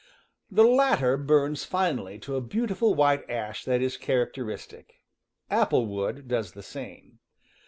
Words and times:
The 0.49 0.63
latter 0.63 1.15
burns 1.15 1.63
finally 1.63 2.17
to 2.21 2.35
a 2.35 2.41
beautiful 2.41 2.95
white 2.95 3.23
ash 3.29 3.63
that 3.65 3.83
is 3.83 3.97
characteristic; 3.97 4.95
apple 5.47 5.85
wood 5.85 6.27
does 6.27 6.53
the 6.53 6.63
same. 6.63 7.19